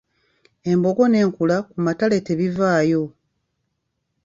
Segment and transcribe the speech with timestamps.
[0.71, 3.01] Embogo n’enkula ku matale tebivaayo.